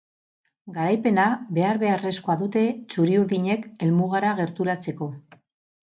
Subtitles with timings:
[0.77, 1.25] Garaipena
[1.57, 2.65] behar-beharrezkoa dute
[2.95, 5.13] txuri-urdinek helmugara gerturatzeko.